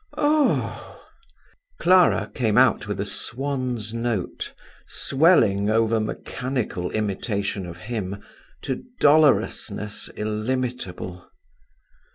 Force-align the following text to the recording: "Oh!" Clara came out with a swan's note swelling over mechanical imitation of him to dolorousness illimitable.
"Oh!" 0.17 0.99
Clara 1.77 2.31
came 2.33 2.57
out 2.57 2.87
with 2.87 2.99
a 2.99 3.05
swan's 3.05 3.93
note 3.93 4.51
swelling 4.87 5.69
over 5.69 5.99
mechanical 5.99 6.89
imitation 6.89 7.67
of 7.67 7.77
him 7.81 8.19
to 8.63 8.81
dolorousness 8.99 10.09
illimitable. 10.15 11.29